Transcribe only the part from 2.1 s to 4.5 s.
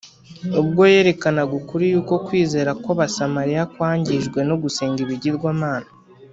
kwizera kw’Abasamariya kwangijwe